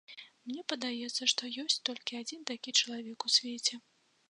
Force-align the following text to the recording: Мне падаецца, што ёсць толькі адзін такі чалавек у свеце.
Мне 0.51 0.61
падаецца, 0.71 1.27
што 1.33 1.51
ёсць 1.65 1.77
толькі 1.91 2.19
адзін 2.23 2.41
такі 2.53 2.77
чалавек 2.83 3.17
у 3.29 3.35
свеце. 3.37 3.73